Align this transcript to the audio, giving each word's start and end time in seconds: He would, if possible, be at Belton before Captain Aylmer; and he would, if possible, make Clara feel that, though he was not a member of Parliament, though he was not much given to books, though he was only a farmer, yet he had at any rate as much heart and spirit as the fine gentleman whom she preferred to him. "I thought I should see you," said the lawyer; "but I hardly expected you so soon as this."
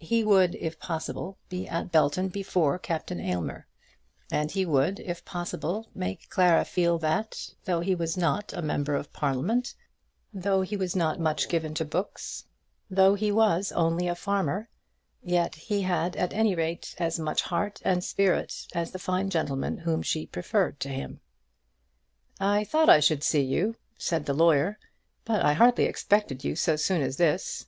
He 0.00 0.24
would, 0.24 0.56
if 0.56 0.80
possible, 0.80 1.38
be 1.48 1.68
at 1.68 1.92
Belton 1.92 2.26
before 2.26 2.76
Captain 2.76 3.20
Aylmer; 3.20 3.68
and 4.28 4.50
he 4.50 4.66
would, 4.66 4.98
if 4.98 5.24
possible, 5.24 5.86
make 5.94 6.28
Clara 6.28 6.64
feel 6.64 6.98
that, 6.98 7.50
though 7.66 7.78
he 7.78 7.94
was 7.94 8.16
not 8.16 8.52
a 8.52 8.62
member 8.62 8.96
of 8.96 9.12
Parliament, 9.12 9.76
though 10.34 10.62
he 10.62 10.76
was 10.76 10.96
not 10.96 11.20
much 11.20 11.48
given 11.48 11.72
to 11.74 11.84
books, 11.84 12.46
though 12.90 13.14
he 13.14 13.30
was 13.30 13.70
only 13.70 14.08
a 14.08 14.16
farmer, 14.16 14.68
yet 15.22 15.54
he 15.54 15.82
had 15.82 16.16
at 16.16 16.32
any 16.32 16.56
rate 16.56 16.96
as 16.98 17.20
much 17.20 17.42
heart 17.42 17.80
and 17.84 18.02
spirit 18.02 18.66
as 18.74 18.90
the 18.90 18.98
fine 18.98 19.30
gentleman 19.30 19.76
whom 19.78 20.02
she 20.02 20.26
preferred 20.26 20.80
to 20.80 20.88
him. 20.88 21.20
"I 22.40 22.64
thought 22.64 22.88
I 22.88 22.98
should 22.98 23.22
see 23.22 23.42
you," 23.42 23.76
said 23.96 24.26
the 24.26 24.34
lawyer; 24.34 24.80
"but 25.24 25.44
I 25.44 25.52
hardly 25.52 25.84
expected 25.84 26.42
you 26.42 26.56
so 26.56 26.74
soon 26.74 27.02
as 27.02 27.18
this." 27.18 27.66